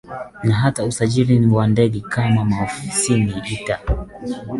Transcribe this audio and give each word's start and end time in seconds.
na 0.43 0.55
hata 0.55 0.83
usafiri 0.85 1.45
wa 1.47 1.67
ndege 1.67 1.99
kama 2.01 2.45
maofisini 2.45 3.41
ita 3.51 3.79